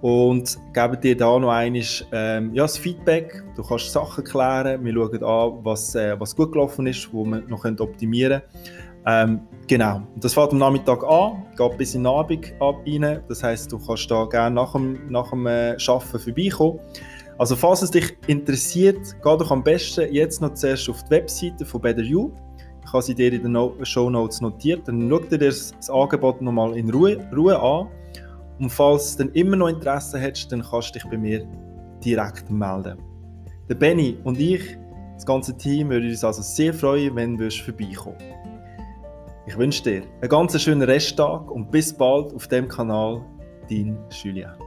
[0.00, 1.82] und geben dir da noch einmal
[2.12, 3.42] ähm, ja, das Feedback.
[3.56, 4.84] Du kannst Sachen klären.
[4.84, 8.80] Wir schauen an, was, äh, was gut gelaufen ist, wo wir noch optimieren können.
[9.06, 10.02] Ähm, genau.
[10.16, 13.20] Das fängt am Nachmittag an, geht bis in den Abend ab rein.
[13.28, 16.80] Das heisst, du kannst da gerne nach dem, nach dem äh, Arbeiten vorbeikommen.
[17.38, 21.64] Also falls es dich interessiert, geh doch am besten jetzt noch zuerst auf die Webseite
[21.64, 22.30] von Better You.
[22.84, 24.86] Ich habe sie dir in den no Show Notes notiert.
[24.86, 27.88] Dann schau dir das, das Angebot nochmal in Ruhe, Ruhe an.
[28.60, 31.46] Und falls du dann immer noch Interesse hast, dann kannst du dich bei mir
[32.04, 32.98] direkt melden.
[33.68, 34.76] Der Benny und ich,
[35.14, 38.18] das ganze Team, würden uns also sehr freuen, wenn du vorbeikommen
[39.46, 43.22] Ich wünsche dir einen ganz schönen Resttag und bis bald auf dem Kanal,
[43.70, 44.58] dein Julian.